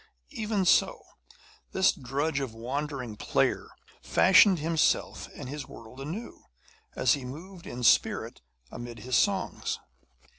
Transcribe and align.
Even 0.31 0.65
so, 0.65 1.03
this 1.73 1.91
drudge 1.91 2.39
of 2.39 2.55
wandering 2.55 3.15
players 3.15 3.69
fashioned 4.01 4.57
himself 4.57 5.27
and 5.35 5.47
his 5.47 5.67
world 5.67 5.99
anew, 6.01 6.41
as 6.95 7.13
he 7.13 7.23
moved 7.23 7.67
in 7.67 7.83
spirit 7.83 8.41
amid 8.71 8.97
his 9.01 9.15
songs. 9.15 9.77